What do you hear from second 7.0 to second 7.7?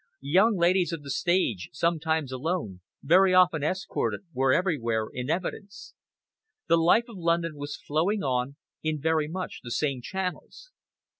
of London